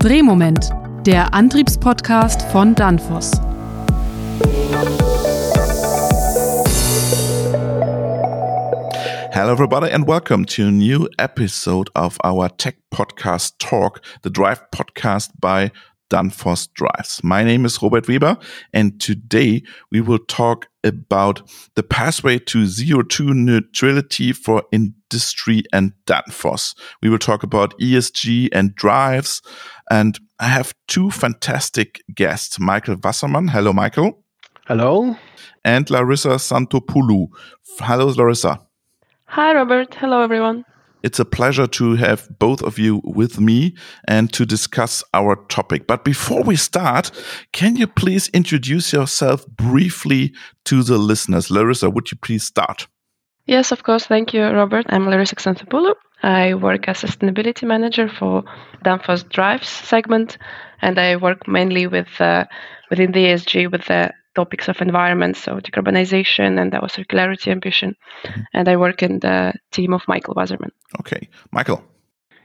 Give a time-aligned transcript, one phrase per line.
[0.00, 0.70] Drehmoment,
[1.06, 3.32] der Antriebspodcast von Danfoss.
[9.30, 14.62] Hello, everybody, and welcome to a new episode of our tech podcast talk, the Drive
[14.70, 15.70] podcast by
[16.08, 17.22] Danfoss Drives.
[17.22, 18.38] My name is Robert Weber,
[18.72, 19.62] and today
[19.92, 21.42] we will talk about
[21.74, 26.74] the pathway to CO2 neutrality for industry and Danfoss.
[27.02, 29.42] We will talk about ESG and drives,
[29.90, 33.50] and I have two fantastic guests, Michael Wassermann.
[33.50, 34.24] Hello, Michael.
[34.66, 35.16] Hello.
[35.64, 37.28] And Larisa Xanthopoulou.
[37.78, 38.58] Hello, Larisa.
[39.26, 39.94] Hi, Robert.
[39.94, 40.64] Hello, everyone.
[41.02, 43.74] It's a pleasure to have both of you with me
[44.06, 45.86] and to discuss our topic.
[45.86, 47.10] But before we start,
[47.52, 50.34] can you please introduce yourself briefly
[50.66, 51.48] to the listeners?
[51.48, 52.86] Larisa, would you please start?
[53.46, 54.06] Yes, of course.
[54.06, 54.86] Thank you, Robert.
[54.90, 55.94] I'm Larisa Xanthopoulou.
[56.22, 58.44] I work as sustainability manager for
[58.84, 60.36] Danfoss Drives segment,
[60.82, 62.44] and I work mainly with uh,
[62.90, 67.90] within the ESG with the topics of environment, so decarbonization and our circularity ambition.
[68.24, 68.40] Mm-hmm.
[68.56, 70.72] And I work in the team of Michael Wassermann.
[71.00, 71.80] Okay, Michael.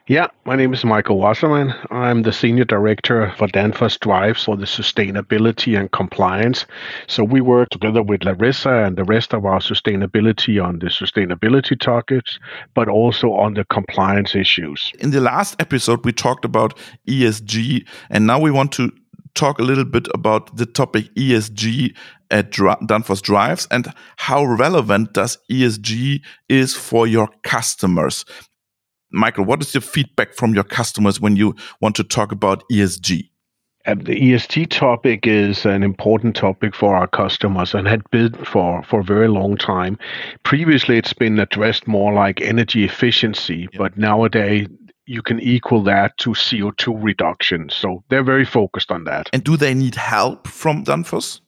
[0.08, 1.74] Yeah, my name is Michael Wassermann.
[1.90, 6.68] I'm the Senior Director for Danfoss Drives for the sustainability and compliance.
[7.08, 11.80] So we work together with Larisa and the rest of our sustainability on the sustainability
[11.80, 12.38] targets,
[12.76, 14.92] but also on the compliance issues.
[15.00, 18.92] In the last episode, we talked about ESG, and now we want to
[19.36, 21.96] talk a little bit about the topic ESG
[22.32, 28.26] at Danfoss Drives and how relevant does ESG is for your customers.
[29.12, 33.30] Michael, what is your feedback from your customers when you want to talk about ESG?
[33.86, 38.82] Uh, the ESG topic is an important topic for our customers and had been for,
[38.84, 39.98] for a very long time.
[40.42, 43.78] Previously, it's been addressed more like energy efficiency, yeah.
[43.78, 44.68] but nowadays
[45.06, 47.70] you can equal that to CO2 reduction.
[47.70, 49.30] So they're very focused on that.
[49.34, 51.42] And do they need help from Danfoss?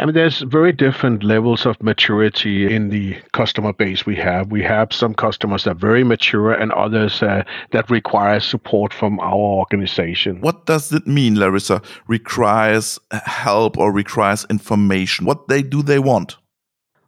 [0.00, 4.50] I mean, there's very different levels of maturity in the customer base we have.
[4.50, 9.20] We have some customers that are very mature and others uh, that require support from
[9.20, 10.40] our organization.
[10.40, 11.84] What does it mean, Larisa?
[12.06, 15.26] Requires help or requires information?
[15.26, 16.38] What they do they want?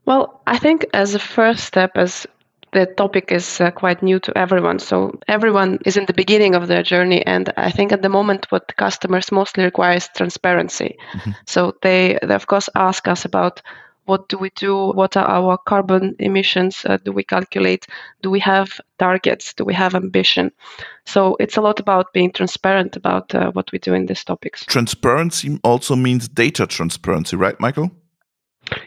[0.04, 2.26] Well, I think as a first step, as
[2.72, 4.78] the topic is uh, quite new to everyone.
[4.78, 8.46] So everyone is in the beginning of their journey, and I think at the moment
[8.50, 10.96] what customers mostly require is transparency.
[11.12, 11.30] Mm-hmm.
[11.46, 13.62] So they, they of course ask us about
[14.04, 17.86] what do we do, what are our carbon emissions, uh, do we calculate,
[18.22, 20.50] do we have targets, do we have ambition.
[21.06, 24.64] So it's a lot about being transparent about uh, what we do in these topics.
[24.64, 27.92] Transparency also means data transparency, right, Michael?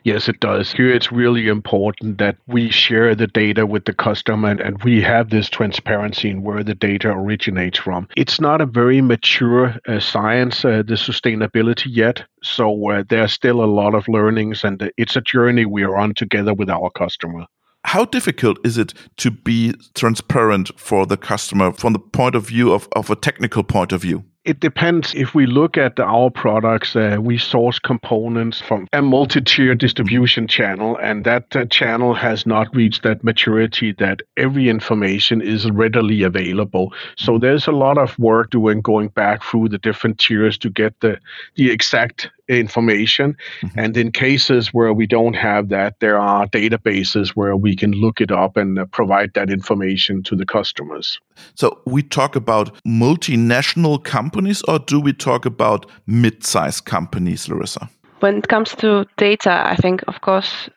[0.03, 0.71] Yes, it does.
[0.71, 5.01] Here, it's really important that we share the data with the customer and, and we
[5.01, 8.07] have this transparency in where the data originates from.
[8.15, 12.23] It's not a very mature uh, science, uh, the sustainability yet.
[12.43, 16.13] So uh, there's still a lot of learnings, and it's a journey we are on
[16.13, 17.45] together with our customer.
[17.85, 22.73] How difficult is it to be transparent for the customer from the point of view
[22.73, 24.23] of, of a technical point of view?
[24.45, 25.15] It depends.
[25.15, 30.99] If we look at our products, uh, we source components from a multi-tier distribution channel,
[31.01, 36.93] and that uh, channel has not reached that maturity that every information is readily available.
[37.17, 40.93] So there's a lot of work doing going back through the different tiers to get
[40.99, 41.17] the
[41.55, 43.35] the exact information.
[43.61, 43.79] Mm-hmm.
[43.79, 48.21] And in cases where we don't have that, there are databases where we can look
[48.21, 51.19] it up and uh, provide that information to the customers.
[51.55, 57.89] So we talk about multinational companies, or do we talk about mid-sized companies, Larisa?
[58.19, 60.69] When it comes to data, I think, of course,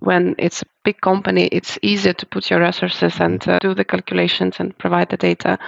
[0.00, 3.84] when it's a big company, it's easier to put your resources and uh, do the
[3.84, 5.58] calculations and provide the data.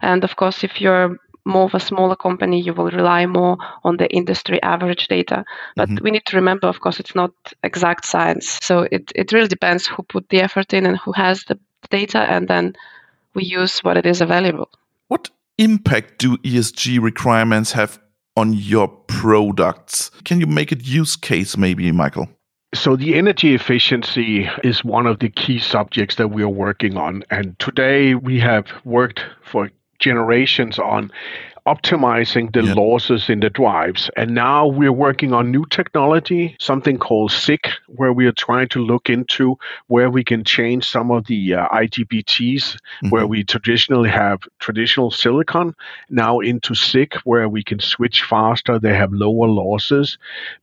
[0.00, 3.96] And of course, if you're more of a smaller company, you will rely more on
[3.96, 5.44] the industry average data.
[5.74, 6.04] But mm-hmm.
[6.04, 7.32] we need to remember, of course, it's not
[7.64, 8.58] exact science.
[8.62, 11.58] So it, it really depends who put the effort in and who has the
[11.90, 12.76] data, and then
[13.34, 14.68] we use what it is available.
[15.08, 17.98] What impact do ESG requirements have
[18.36, 20.10] on your products?
[20.24, 22.28] Can you make it use case, maybe, Michael?
[22.74, 27.24] So, the energy efficiency is one of the key subjects that we are working on.
[27.30, 31.10] And today we have worked for generations on
[31.68, 34.10] optimizing the losses in the drives.
[34.16, 38.82] And now we're working on new technology, something called SiC, where we are trying to
[38.82, 39.58] look into
[39.88, 43.10] where we can change some of the uh, IGBTs, mm-hmm.
[43.10, 45.74] where we traditionally have traditional silicon,
[46.08, 48.78] now into SiC, where we can switch faster.
[48.78, 50.16] They have lower losses.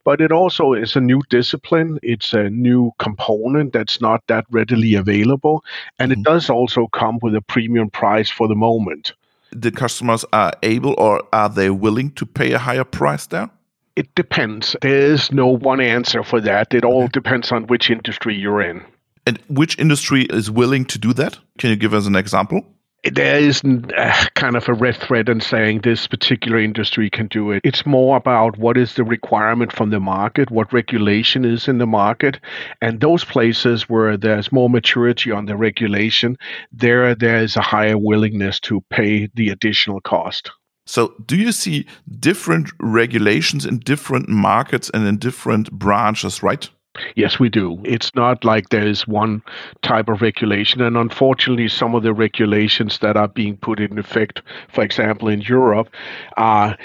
[0.06, 2.00] But it also is a new discipline.
[2.02, 5.64] It's a new component that's not that readily available.
[6.00, 6.22] And mm-hmm.
[6.22, 9.14] it does also come with a premium price for the moment.
[9.52, 13.50] The customers are able or are they willing to pay a higher price there?
[13.96, 14.76] It depends.
[14.82, 16.74] There is no one answer for that.
[16.74, 18.84] It all depends on which industry you're in.
[19.26, 21.40] And which industry is willing to do that?
[21.58, 22.66] Can you give us an example?
[23.14, 27.52] There isn't uh, kind of a red thread in saying this particular industry can do
[27.52, 27.62] it.
[27.64, 31.86] It's more about what is the requirement from the market, what regulation is in the
[31.86, 32.40] market,
[32.82, 36.38] and those places where there's more maturity on the regulation,
[36.72, 40.52] there there is a higher willingness to pay the additional cost.
[40.88, 41.88] So, do you see
[42.20, 46.70] different regulations in different markets and in different branches, right?
[47.16, 47.80] Yes, we do.
[47.84, 49.42] It's not like there's one
[49.82, 50.82] type of regulation.
[50.82, 55.42] And unfortunately, some of the regulations that are being put in effect, for example, in
[55.42, 55.90] Europe,
[56.38, 56.78] are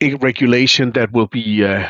[0.00, 1.88] a regulation that will be uh,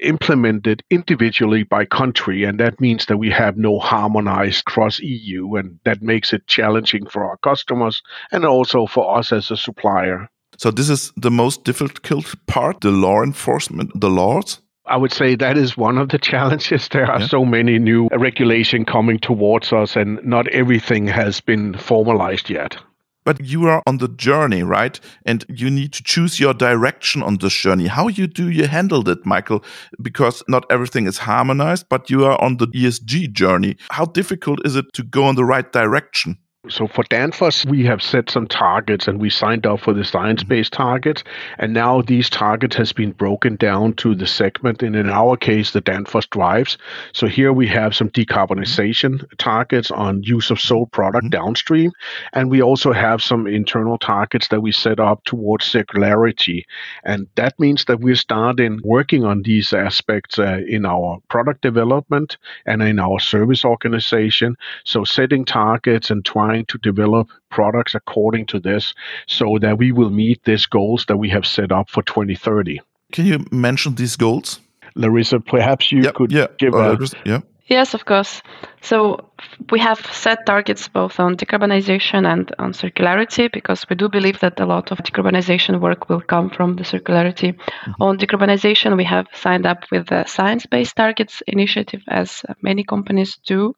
[0.00, 2.44] implemented individually by country.
[2.44, 5.56] And that means that we have no harmonized cross EU.
[5.56, 8.02] And that makes it challenging for our customers
[8.32, 10.28] and also for us as a supplier.
[10.58, 14.62] So, this is the most difficult part the law enforcement, the laws?
[14.88, 16.88] I would say that is one of the challenges.
[16.92, 17.26] There are yeah.
[17.26, 22.76] so many new regulation coming towards us, and not everything has been formalized yet.
[23.24, 25.00] But you are on the journey, right?
[25.24, 27.88] And you need to choose your direction on this journey.
[27.88, 29.64] How you do you handle that, Michael?
[30.00, 33.76] Because not everything is harmonized, but you are on the ESG journey.
[33.90, 36.38] How difficult is it to go in the right direction?
[36.68, 40.72] So for Danfoss, we have set some targets and we signed up for the science-based
[40.72, 41.22] targets.
[41.58, 45.70] And now these targets has been broken down to the segment, and in our case,
[45.70, 46.76] the Danfoss drives.
[47.12, 51.44] So here we have some decarbonization targets on use of sold product mm-hmm.
[51.44, 51.92] downstream,
[52.32, 56.64] and we also have some internal targets that we set up towards circularity.
[57.04, 62.38] And that means that we're starting working on these aspects uh, in our product development
[62.66, 64.56] and in our service organization.
[64.84, 68.94] So setting targets and trying trying to develop products according to this
[69.26, 72.80] so that we will meet these goals that we have set up for 2030.
[73.12, 74.60] Can you mention these goals?
[74.94, 77.06] Larissa, perhaps you yep, could yeah, give uh, a...
[77.24, 77.40] Yeah.
[77.68, 78.42] Yes, of course.
[78.80, 79.28] So
[79.72, 84.60] we have set targets both on decarbonization and on circularity because we do believe that
[84.60, 87.54] a lot of decarbonization work will come from the circularity.
[87.54, 88.02] Mm-hmm.
[88.02, 93.36] On decarbonization, we have signed up with the Science Based Targets Initiative, as many companies
[93.44, 93.74] do.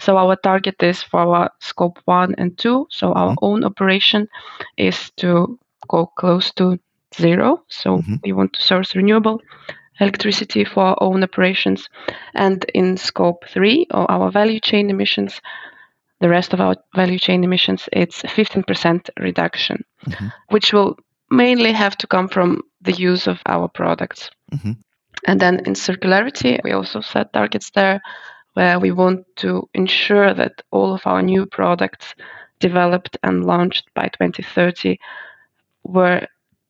[0.00, 2.86] So our target is for our scope one and two.
[2.90, 3.44] So our mm-hmm.
[3.44, 4.26] own operation
[4.76, 5.56] is to
[5.86, 6.80] go close to
[7.14, 7.62] zero.
[7.68, 8.16] So mm-hmm.
[8.24, 9.40] we want to source renewable
[10.00, 11.88] electricity for our own operations.
[12.34, 15.40] And in scope three, or our value chain emissions,
[16.20, 20.26] the rest of our value chain emissions, it's 15% reduction, mm-hmm.
[20.48, 20.96] which will
[21.30, 24.30] mainly have to come from the use of our products.
[24.52, 24.72] Mm-hmm.
[25.26, 28.00] And then in circularity, we also set targets there
[28.54, 32.14] where we want to ensure that all of our new products
[32.58, 34.98] developed and launched by 2030
[35.84, 36.26] were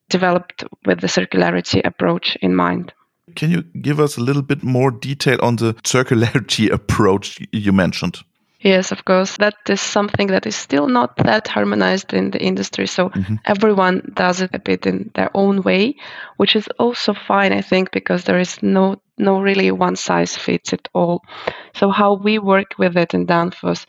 [0.09, 2.93] developed with the circularity approach in mind.
[3.37, 8.21] Can you give us a little bit more detail on the circularity approach you mentioned?
[8.61, 9.39] Yes, of course.
[9.39, 12.87] That is something that is still not that harmonized in the industry.
[12.87, 13.37] So mm-hmm.
[13.47, 15.97] everyone does it a bit in their own way,
[16.37, 20.73] which is also fine, I think, because there is no no really one size fits
[20.73, 21.23] it all.
[21.75, 23.87] So how we work with it in Danfoss,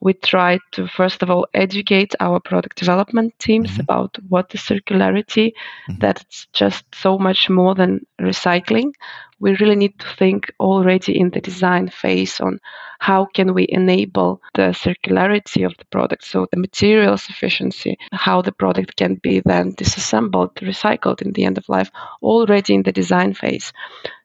[0.00, 3.80] we try to first of all educate our product development teams mm-hmm.
[3.80, 5.52] about what is circularity
[5.88, 5.98] mm-hmm.
[5.98, 8.92] that it's just so much more than recycling
[9.40, 12.58] we really need to think already in the design phase on
[12.98, 18.52] how can we enable the circularity of the product so the material efficiency how the
[18.52, 21.90] product can be then disassembled recycled in the end of life
[22.22, 23.72] already in the design phase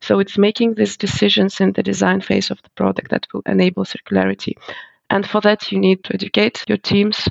[0.02, 3.84] so it's making these decisions in the design phase of the product that will enable
[3.84, 4.54] circularity
[5.10, 7.28] and for that, you need to educate your teams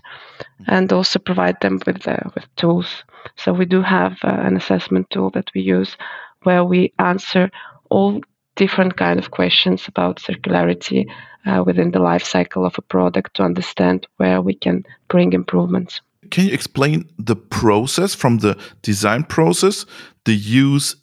[0.66, 3.04] and also provide them with, uh, with tools.
[3.36, 5.96] So we do have uh, an assessment tool that we use
[6.42, 7.50] where we answer
[7.90, 8.20] all
[8.56, 11.06] different kind of questions about circularity
[11.46, 16.00] uh, within the life cycle of a product to understand where we can bring improvements.
[16.30, 19.86] Can you explain the process from the design process,
[20.24, 20.96] the use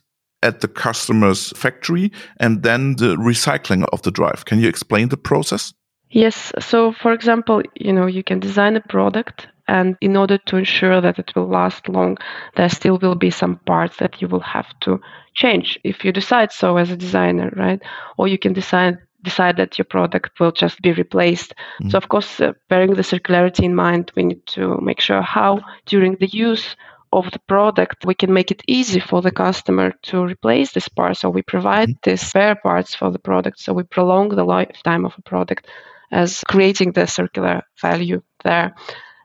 [0.44, 4.46] at the customer's factory, and then the recycling of the drive?
[4.46, 5.74] Can you explain the process?
[6.10, 6.52] Yes.
[6.60, 11.02] So, for example, you know, you can design a product, and in order to ensure
[11.02, 12.18] that it will last long,
[12.56, 15.02] there still will be some parts that you will have to
[15.34, 17.82] change if you decide so as a designer, right?
[18.18, 21.56] Or you can decide decide that your product will just be replaced.
[21.56, 21.90] Mm-hmm.
[21.90, 25.62] So, of course, uh, bearing the circularity in mind, we need to make sure how
[25.88, 26.76] during the use
[27.12, 31.18] of the product, we can make it easy for the customer to replace this part.
[31.18, 32.10] So we provide mm-hmm.
[32.10, 33.60] these spare parts for the product.
[33.60, 35.68] So we prolong the lifetime of a product
[36.16, 38.74] as creating the circular value there.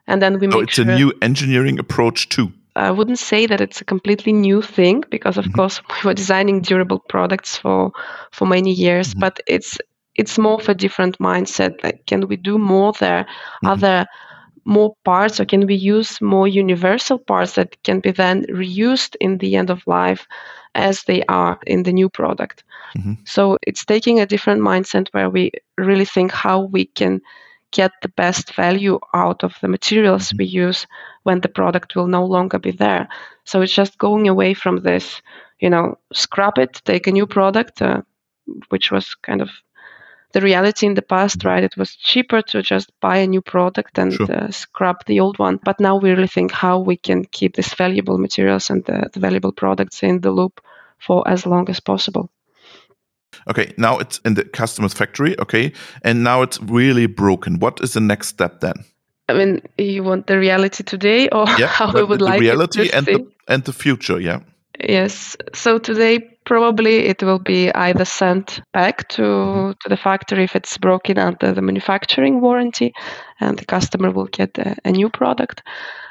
[0.07, 2.51] And then we so make it's sure a new engineering approach too.
[2.75, 5.53] I wouldn't say that it's a completely new thing because of Mhm.
[5.55, 7.91] course we were designing durable products for
[8.31, 9.19] for many years, Mhm.
[9.19, 9.77] but it's
[10.15, 11.71] it's more of a different mindset.
[11.83, 13.25] Like can we do more there?
[13.63, 13.69] Mhm.
[13.69, 14.05] Are there
[14.65, 19.37] more parts or can we use more universal parts that can be then reused in
[19.37, 20.27] the end of life
[20.75, 22.63] as they are in the new product?
[22.95, 23.17] Mhm.
[23.25, 27.21] So it's taking a different mindset where we really think how we can
[27.71, 30.37] get the best value out of the materials Mhm.
[30.37, 30.85] we use
[31.23, 33.07] when the product will no longer be there.
[33.45, 35.21] So it's just going away from this,
[35.59, 38.01] you know, scrap it, take a new product, uh,
[38.69, 39.49] which was kind of
[40.33, 41.63] the reality in the past, right?
[41.63, 44.31] It was cheaper to just buy a new product and Sure.
[44.31, 45.59] uh, scrap the old one.
[45.63, 49.19] But now we really think how we can keep these valuable materials and the, the
[49.19, 50.61] valuable products in the loop
[50.99, 52.29] for as long as possible.
[53.49, 55.39] Okay, now it's in the customer's factory.
[55.39, 55.71] Okay,
[56.03, 57.59] and now it's really broken.
[57.59, 58.75] What is the next step then?
[59.29, 62.81] I mean, you want the reality today or Yeah, how we would the like reality
[62.81, 63.13] it to and see?
[63.13, 64.19] the and the future.
[64.19, 64.39] Yeah.
[64.79, 65.37] Yes.
[65.53, 70.77] So today probably it will be either sent back to to the factory if it's
[70.77, 72.91] broken under the manufacturing warranty,
[73.39, 75.63] and the customer will get a, a new product.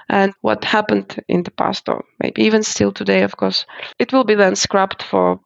[0.09, 3.67] And what happened in the past, or maybe even still today, of course,
[3.99, 5.39] it will be then scrapped for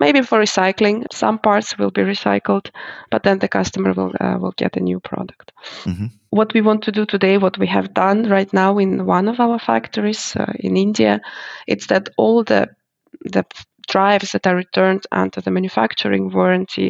[0.00, 1.04] maybe for recycling.
[1.12, 2.70] Some parts will be recycled,
[3.10, 5.52] but then the customer will uh, will get a new product.
[5.84, 6.10] Mhm.
[6.30, 9.38] What we want to do today, what we have done right now in one of
[9.38, 11.20] our factories uh, in India,
[11.66, 12.66] it's that all the
[13.32, 13.44] the
[13.94, 16.88] drives that are returned under the manufacturing warranty.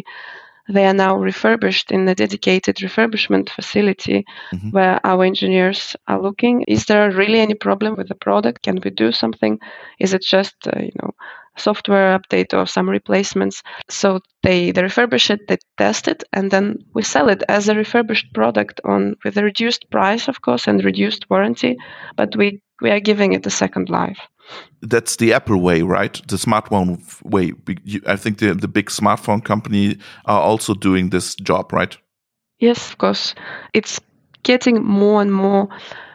[0.76, 4.18] They are now refurbished in a dedicated refurbishment facility
[4.52, 4.70] Mhm.
[4.76, 6.54] where our engineers are looking.
[6.76, 8.62] Is there really any problem with the product?
[8.66, 9.58] Can we do something?
[10.04, 11.10] Is it just uh, you know
[11.56, 13.62] software update or some replacements?
[14.00, 17.74] So they they refurbish it they test it and then we sell it as a
[17.82, 21.72] refurbished product on with a reduced price of course and reduced warranty
[22.16, 22.46] but we
[22.82, 24.20] we are giving it a second life
[24.80, 26.14] That's the Apple way, right?
[26.28, 27.52] The smartphone way.
[28.06, 31.96] I think the the big smartphone company are also doing this job, right?
[32.58, 33.34] Yes, of course.
[33.72, 34.00] It's
[34.42, 35.68] getting more and more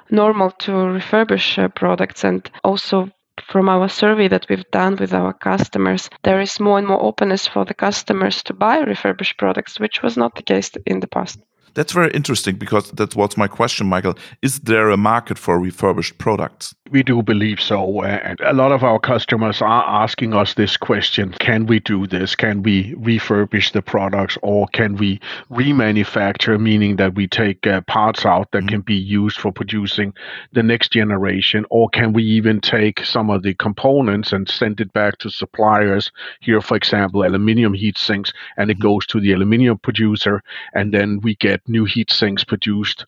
[0.10, 2.24] normal to refurbish uh, products.
[2.24, 3.10] And also,
[3.51, 7.48] from our survey that we've done with our customers, there is more and more openness
[7.48, 11.39] for the customers to buy refurbished products, which was not the case in the past.
[11.74, 14.15] That's very interesting because that was my question, Michael.
[14.41, 16.74] Is there a market for refurbished products?
[16.91, 18.01] We do believe so.
[18.03, 22.36] And a lot of our customers are asking us this question Can we do this?
[22.36, 25.20] Can we refurbish the products or can we
[25.51, 28.67] remanufacture, meaning that we take uh, parts out that Mhm.
[28.67, 30.13] can be used for producing
[30.53, 31.65] the next generation?
[31.70, 36.12] Or can we even take some of the components and send it back to suppliers?
[36.39, 38.82] Here, for example, aluminium heat sinks, and it Mhm.
[38.82, 40.41] goes to the aluminium producer,
[40.74, 43.06] and then we get new heat sinks produced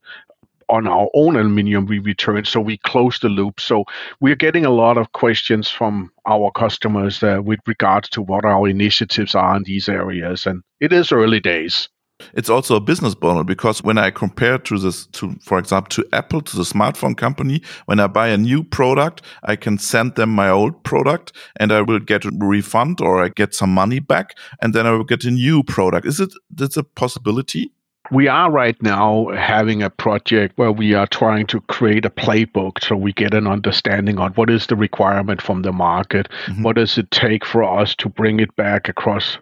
[0.69, 3.83] on our own aluminium we return so we close the loop so
[4.19, 8.67] we're getting a lot of questions from our customers uh, with regards to what our
[8.67, 11.89] initiatives are in these areas and it is early days
[12.33, 16.07] It's also a business model because when I compare to this, to for example, to
[16.11, 20.29] Apple, to the smartphone company, when I buy a new product, I can send them
[20.29, 24.38] my old product and I will get a refund or I get some money back,
[24.61, 26.05] and then I will get a new product.
[26.05, 27.71] Is it that's a possibility?
[28.11, 32.83] We are right now having a project where we are trying to create a playbook
[32.83, 36.63] so we get an understanding on what is the requirement from the market Mhm.
[36.63, 39.37] what does it take for us to bring it back across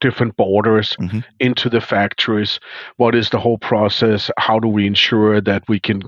[0.00, 1.24] different borders Mhm.
[1.40, 2.58] into the factories
[2.96, 6.02] what is the whole process how do we ensure that we can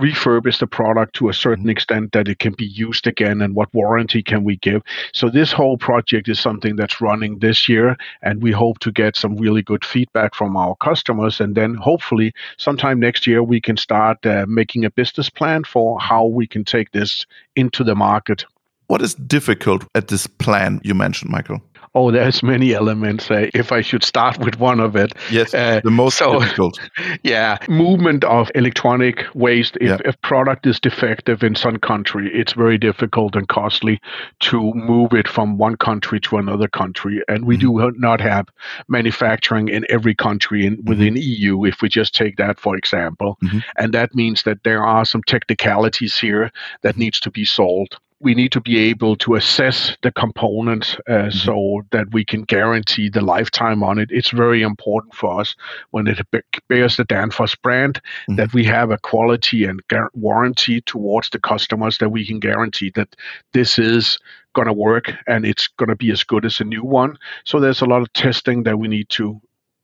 [0.00, 3.72] refurbish the product to a certain extent that it can be used again and what
[3.74, 4.82] warranty can we give.
[5.12, 9.16] So this whole project is something that's running this year and we hope to get
[9.16, 11.40] some really good feedback from our customers.
[11.40, 16.00] And then hopefully sometime next year we can start uh, making a business plan for
[16.00, 18.44] how we can take this into the market.
[18.86, 21.62] What is difficult at this plan you mentioned, Michael?
[21.94, 23.30] Oh there's many elements.
[23.30, 26.78] Uh, if i should start with one of it Yes, Uh, the most so- difficult.
[27.22, 29.98] yeah movement of electronic waste if, Yeah.
[30.04, 34.00] if product is defective in some country it's very difficult and costly
[34.40, 37.22] to move it from one country to another country.
[37.28, 38.46] And we do not have
[38.88, 43.36] manufacturing in every country in, within eu if we just take that for example.
[43.42, 43.62] Mhm.
[43.78, 46.50] and that means that there are some technicalities here
[46.82, 51.30] that needs to be solved we need to be able to assess the components uh,
[51.30, 54.10] so that we can guarantee the lifetime on it.
[54.12, 55.56] It's very important for us
[55.90, 58.36] when it be- bears the Danfoss brand Mhm.
[58.36, 62.90] that we have a quality and gar- warranty towards the customers that we can guarantee
[62.94, 63.16] that
[63.54, 64.18] this is
[64.54, 67.16] going to work and it's going to be as good as a new one.
[67.44, 69.40] So there's a lot of testing that we need to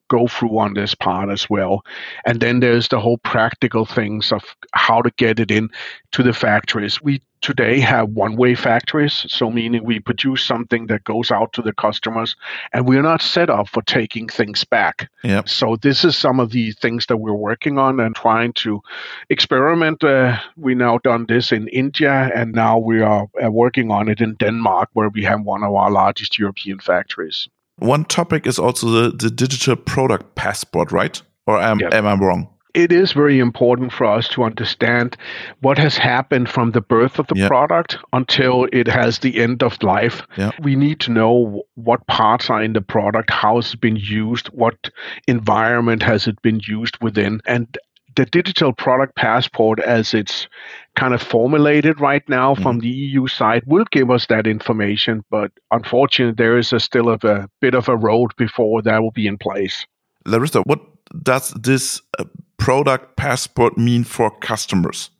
[0.09, 1.85] go through on this part as well.
[2.25, 5.71] And then there's the whole practical things of how to get it in
[6.13, 7.03] to the factories.
[7.03, 11.73] We today have one-way factories, so meaning we produce something that goes out to the
[11.73, 12.35] customers,
[12.73, 15.09] and we're not set up for taking things back.
[15.23, 15.49] Yep.
[15.49, 18.81] So this is some of the things that we're working on and trying to
[19.29, 20.03] experiment.
[20.03, 24.21] Uh, we now done this in India, and now we are uh, working on it
[24.21, 27.49] in Denmark, where we have one of our largest European factories.
[27.79, 31.21] One topic is also the, the digital product passport, right?
[31.47, 31.95] Or am, Yep.
[31.95, 32.49] am I wrong?
[32.75, 35.17] it is very important for us to understand
[35.63, 37.49] what has happened from the birth of the Yeah.
[37.49, 40.21] product until it has the end of life.
[40.37, 40.51] Yeah.
[40.61, 44.91] We need to know what parts are in the product, how it's been used, what
[45.27, 47.67] environment has it been used within, and
[48.17, 50.49] the digital product passport as it's
[50.97, 55.51] kind of formulated right now from the EU side will give us that information but
[55.71, 59.27] unfortunately there is a still of a bit of a road before that will be
[59.27, 59.87] in place
[60.27, 60.81] Larisa, what
[61.23, 62.25] does this uh,
[62.57, 65.11] product passport mean for customers?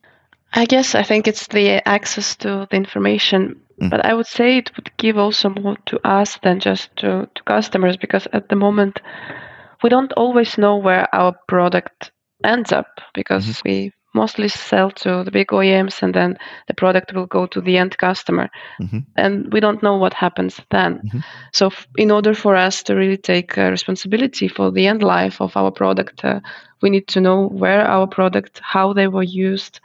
[0.53, 3.91] I guess I think it's the access to the information, Mm.
[3.91, 7.43] but I would say it would give also more to us than just to, to
[7.43, 9.01] customers because at the moment
[9.83, 12.11] we don't always know where our product
[12.45, 16.39] ends up because we mostly sell to the big OEMs and then
[16.69, 18.49] the product will go to the end customer
[18.81, 19.05] Mhm.
[19.17, 21.01] and we don't know what happens then.
[21.05, 21.23] Mhm.
[21.53, 25.41] So, f- in order for us to really take uh, responsibility for the end life
[25.41, 26.41] of our product, uh,
[26.83, 29.81] we need to know where our product, how they were used,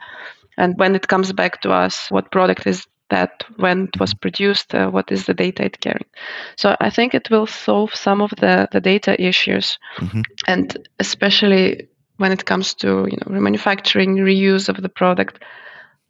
[0.56, 4.74] and when it comes back to us, what product is that, when it was produced,
[4.74, 6.08] uh, what is the data it carrying.
[6.56, 10.22] So, I think it will solve some of the, the data issues, Mhm.
[10.46, 15.42] and especially when it comes to you know remanufacturing, reuse of the product.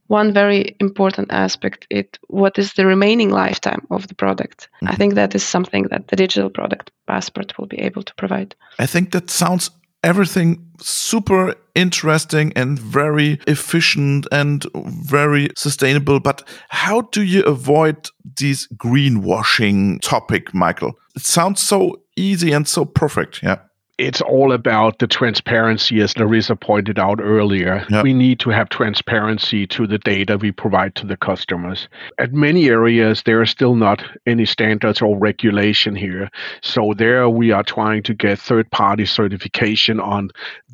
[0.09, 4.69] One very important aspect it what is the remaining lifetime of the product.
[4.83, 4.97] I mm-hmm.
[4.97, 8.55] think that is something that the digital product passport will be able to provide.
[8.79, 9.71] I think that sounds
[10.03, 16.21] everything super interesting and very efficient and very sustainable.
[16.21, 20.99] But how do you avoid this greenwashing topic, Michael?
[21.15, 23.43] It sounds so easy and so perfect.
[23.43, 23.59] Yeah.
[23.99, 27.85] It's all about the transparency, as Larisa pointed out earlier.
[27.91, 28.03] Yeah.
[28.03, 31.89] We need to have transparency to the data we provide to the customers.
[32.19, 36.31] At many areas, there are still not any standards or regulation here.
[36.63, 40.31] So, there we are trying to get third party certification on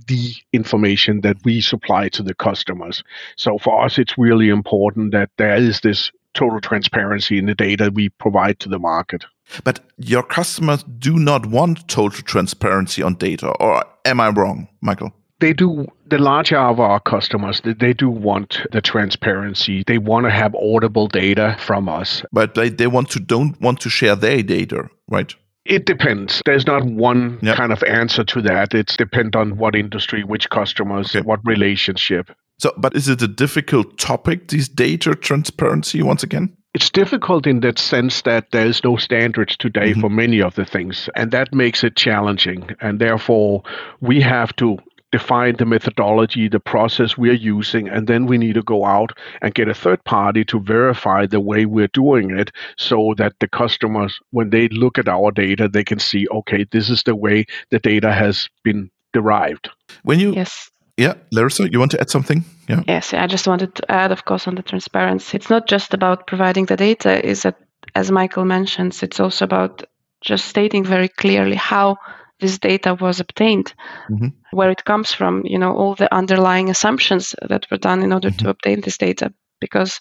[0.07, 3.02] the information that we supply to the customers.
[3.37, 7.90] So, for us, it's really important that there is this total transparency in the data
[7.92, 9.24] we provide to the market.
[9.64, 15.12] But your customers do not want total transparency on data, or am I wrong, Michael?
[15.40, 20.30] they do the larger of our customers they, do want the transparency they want to
[20.30, 24.42] have audible data from us But they, they want to don't want to share their
[24.42, 25.32] data, right?
[25.64, 27.56] it depends there's not one Yep.
[27.56, 31.24] kind of answer to that it's depend on what industry which customers Okay.
[31.24, 34.48] what relationship So, but is it a difficult topic?
[34.48, 36.56] This data transparency once again?
[36.74, 40.00] It's difficult in that sense that there's no standards today Mhm.
[40.00, 43.62] for many of the things and that makes it challenging and therefore
[44.00, 44.78] we have to
[45.11, 49.54] define the methodology the process we're using and then we need to go out and
[49.54, 54.18] get a third party to verify the way we're doing it so that the customers
[54.33, 57.78] when they look at our data they can see okay this is the way the
[57.78, 59.70] data has been derived
[60.02, 60.70] When you, Yes.
[60.98, 62.44] Yeah, Larisa, you want to add something?
[62.68, 62.82] Yeah.
[62.88, 65.37] Yes, I just wanted to add, of course, on the transparency.
[65.37, 67.56] It's not just about providing the data, is that,
[67.94, 69.84] as Michael mentions, it's also about
[70.20, 71.96] just stating very clearly how
[72.40, 73.74] this data was obtained,
[74.11, 74.32] Mhm.
[74.50, 78.30] where it comes from, you know, all the underlying assumptions that were done in order
[78.30, 80.00] to obtain this data, because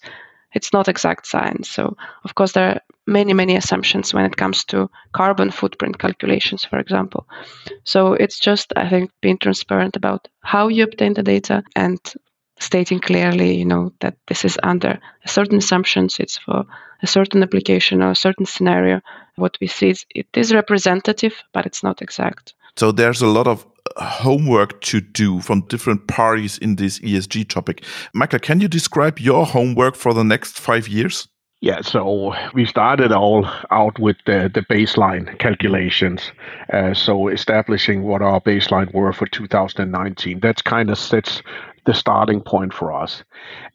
[0.54, 1.70] it's not exact science.
[1.70, 6.66] So, of course, there are many, many assumptions when it comes to carbon footprint calculations,
[6.66, 7.26] for example.
[7.84, 12.00] So, it's just, I think, being transparent about how you obtain the data and
[12.60, 16.66] stating clearly, you know, that this is under a certain assumptions, it's for
[17.02, 19.02] a certain application or a certain scenario.
[19.36, 22.54] What we see is it is representative, but it's not exact.
[22.76, 23.66] So there's a lot of
[23.98, 27.84] homework to do from different parties in this ESG topic.
[28.14, 31.28] Michael, can you describe your homework for the next five years?
[31.60, 36.32] Yeah, so we started all out with the, the baseline calculations.
[36.72, 40.40] Uh, so establishing what our baseline were for 2019.
[40.40, 41.42] That's kind of sets
[41.86, 43.24] the starting point for us.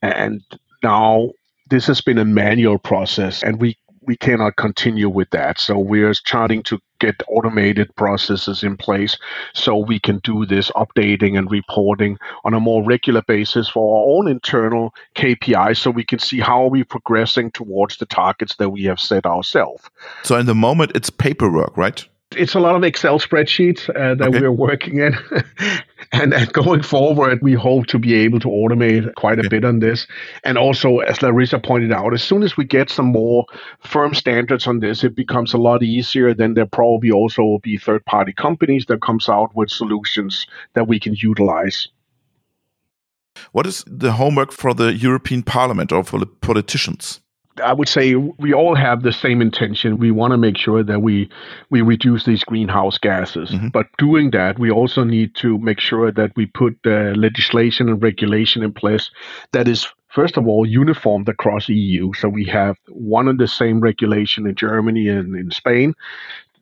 [0.00, 0.42] And
[0.84, 1.32] now
[1.70, 5.60] this has been a manual process, and we we cannot continue with that.
[5.60, 9.16] So we're starting to get automated processes in place
[9.54, 14.16] so we can do this updating and reporting on a more regular basis for our
[14.16, 18.56] own internal KPIs so we can see how we are we progressing towards the targets
[18.56, 19.90] that we have set ourselves.
[20.22, 22.06] So in the moment, it's paperwork, right?
[22.36, 24.40] It's a lot of Excel spreadsheets uh, that okay.
[24.40, 25.14] we're working in.
[26.12, 29.78] and, and, going forward, we hope to be able to automate quite a bit on
[29.78, 30.06] this.
[30.44, 33.46] And also, as Larisa pointed out, as soon as we get some more
[33.80, 36.34] firm standards on this, it becomes a lot easier.
[36.34, 40.86] Then there probably also will be third party companies that comes out with solutions that
[40.86, 41.88] we can utilize.
[43.52, 47.21] What is the homework for the European Parliament or for the politicians?
[47.62, 49.98] I would say we all have the same intention.
[49.98, 51.28] We want to make sure that we
[51.70, 53.50] we reduce these greenhouse gases.
[53.50, 53.68] Mm-hmm.
[53.68, 58.02] But doing that, we also need to make sure that we put uh, legislation and
[58.02, 59.10] regulation in place
[59.52, 62.12] that is first of all uniformed across the EU.
[62.14, 65.94] So we have one and the same regulation in Germany and in Spain.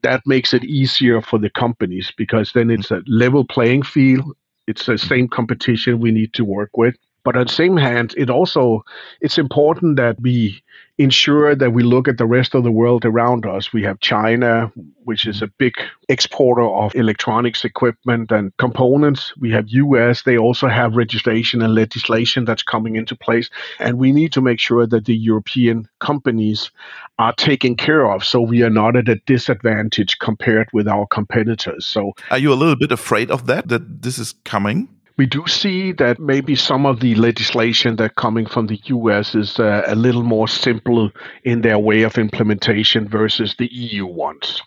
[0.03, 4.37] That makes it easier for the companies because then it's a level playing field.
[4.67, 6.97] It's the same competition we need to work with.
[7.25, 8.85] But on the same hand, it also
[9.21, 10.63] it's important that we
[11.01, 13.73] ensure that we look at the rest of the world around us.
[13.73, 14.71] We have China,
[15.05, 15.73] which is a big
[16.11, 19.33] exporter of electronics equipment and components.
[19.39, 23.49] We have US, they also have registration and legislation that's coming into place.
[23.79, 26.71] And we need to make sure that the European companies
[27.19, 31.87] are taken care of so we are not at a disadvantage compared with our competitors.
[31.87, 34.89] So are you a little bit afraid of that that this is coming?
[35.17, 39.59] We do see that maybe some of the legislation that coming from the US is
[39.59, 41.11] uh, a little more simple
[41.45, 44.63] in their way of implementation versus the EU ones.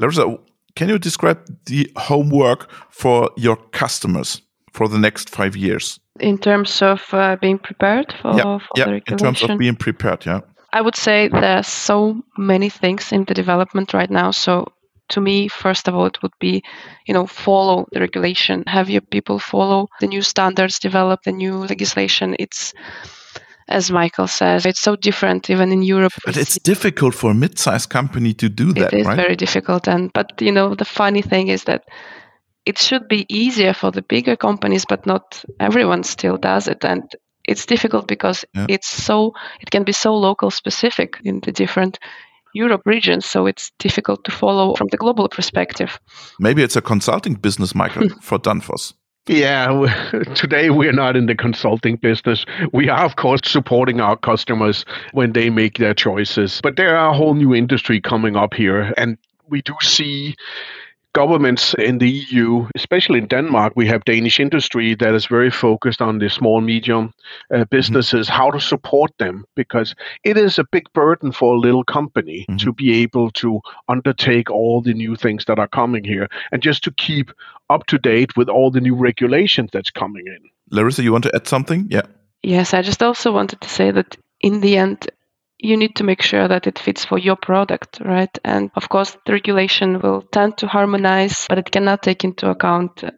[0.00, 0.38] Larisa,
[0.74, 6.00] can you describe the homework for your customers for the next five years?
[6.20, 9.12] In terms of uh, being prepared for, yeah, for yeah, the regulation?
[9.12, 10.40] In terms of being prepared, yeah.
[10.72, 14.30] I would say there's so many things in the development right now.
[14.30, 14.72] So
[15.12, 16.62] to me, first of all, it would be,
[17.06, 21.58] you know, follow the regulation, have your people follow the new standards, develop the new
[21.58, 22.36] legislation.
[22.38, 22.74] It's
[23.68, 26.12] as Michael says, it's so different even in Europe.
[26.26, 28.92] But it's difficult for a mid-sized company to do that, right?
[28.92, 29.16] It is right?
[29.16, 31.84] very difficult, and but you know the funny thing is that
[32.64, 37.02] it should be easier for the bigger companies, but not everyone still does it, and
[37.44, 38.66] it's difficult because yeah.
[38.68, 41.98] it's so it can be so local specific in the different
[42.54, 45.98] Europe region, so it's difficult to follow from the global perspective.
[46.38, 48.94] Maybe it's a consulting business, Michael, for Danfoss.
[49.28, 52.44] Yeah, today we're not in the consulting business.
[52.72, 56.60] We are, of course, supporting our customers when they make their choices.
[56.60, 59.16] But there are a whole new industry coming up here, and
[59.48, 60.34] we do see
[61.12, 66.00] governments in the EU, especially in Denmark, we have Danish industry that is very focused
[66.00, 67.12] on the small, medium
[67.50, 67.62] uh, mm-hmm.
[67.70, 68.36] businesses, mm-hmm.
[68.36, 69.94] how to support them, because
[70.24, 72.56] it is a big burden for a little company mm-hmm.
[72.58, 76.84] to be able to undertake all the new things that are coming here and just
[76.84, 77.30] to keep
[77.70, 80.50] up to date with all the new regulations that's coming in.
[80.76, 81.86] Larisa, you want to add something?
[81.90, 82.02] Yeah.
[82.42, 85.10] Yes, I just also wanted to say that in the end,
[85.62, 88.36] you need to make sure that it fits for your product, right?
[88.44, 93.04] And of course, the regulation will tend to harmonize, but it cannot take into account
[93.04, 93.10] uh,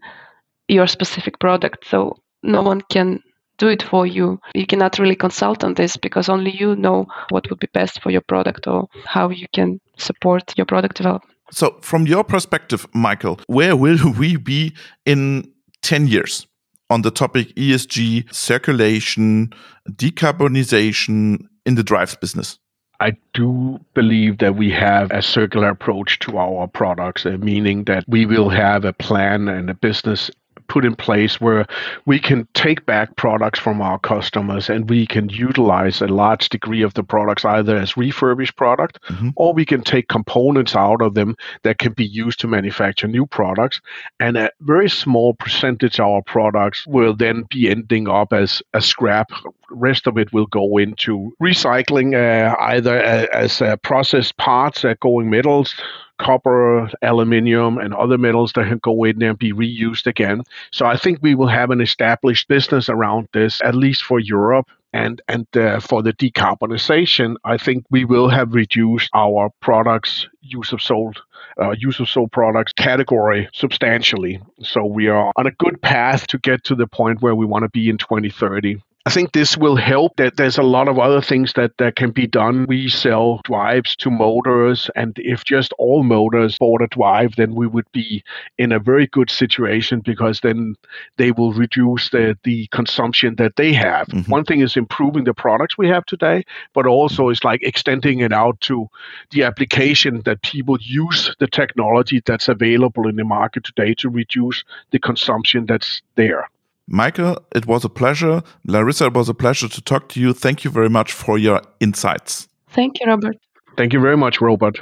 [0.69, 1.87] your specific product.
[1.89, 3.21] So no one can
[3.57, 4.39] do it for you.
[4.55, 8.11] You cannot really consult on this because only you know what would be best for
[8.11, 11.31] your product or how you can support your product development.
[11.51, 14.75] So, from your perspective, Michael, where will we be
[15.07, 15.51] in
[15.83, 16.47] 10 years?
[16.91, 19.51] on the topic ESG, circulation,
[19.91, 22.59] decarbonization in the drives business?
[23.01, 28.05] I do believe that we have a circular approach to our products, uh, meaning that
[28.07, 30.31] we will have a plan and a business
[30.69, 31.67] put in place where
[32.07, 36.83] we can take back products from our customers and we can utilize a large degree
[36.83, 39.31] of the products either as refurbished product mm-hmm.
[39.37, 43.27] or we can take components out of them that can be used to manufacture new
[43.27, 43.81] products
[44.21, 48.81] and a very small percentage of our products will then be ending up as a
[48.81, 49.31] scrap
[49.71, 55.31] rest of it will go into recycling uh, either as, as processed parts uh, going
[55.31, 55.75] metals
[56.19, 60.43] copper, aluminium, and other metals that can go in there and be reused again.
[60.73, 64.69] So I think we will have an established business around this, at least for Europe.
[64.93, 70.73] And, and uh, for the decarbonization, I think we will have reduced our products use
[70.73, 71.21] of sold
[71.61, 74.41] uh, use of sold products category substantially.
[74.61, 77.65] So we are on a good path to get to the point where we want
[77.65, 78.81] to be in 2030.
[79.07, 80.17] I think this will help.
[80.17, 82.65] That there's a lot of other things that, that can be done.
[82.67, 87.67] We sell drives to motors, and if just all motors bought a drive, then we
[87.67, 88.25] would be
[88.57, 90.77] in a very good situation because then
[91.19, 94.07] they will reduce the, the consumption that they have.
[94.07, 94.31] Mm-hmm.
[94.31, 98.33] One thing is improving the products we have today, but also is like extending it
[98.33, 98.89] out to
[99.33, 104.65] the application that people use the technology that's available in the market today to reduce
[104.93, 106.49] the consumption that's there.
[106.87, 108.43] Michael, it was a pleasure.
[108.69, 110.33] Larisa, it was a pleasure to talk to you.
[110.33, 112.49] Thank you very much for your insights.
[112.71, 113.37] Thank you, Robert.
[113.77, 114.81] Thank you very much, Robert.